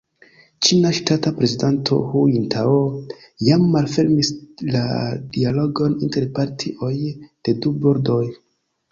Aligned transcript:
Ĉina 0.67 0.91
ŝtata 0.99 1.31
prezidanto 1.39 1.97
Hu 2.13 2.21
Jintao 2.35 2.77
jam 3.47 3.67
malfermis 3.75 4.31
la 4.77 4.81
dialogon 5.35 5.93
inter 6.07 6.25
partioj 6.39 6.91
de 7.19 7.55
du 7.67 7.73
bordoj. 7.85 8.23